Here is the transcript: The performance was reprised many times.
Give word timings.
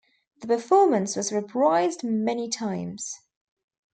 The 0.39 0.47
performance 0.47 1.15
was 1.15 1.29
reprised 1.29 2.03
many 2.03 2.49
times. 2.49 3.19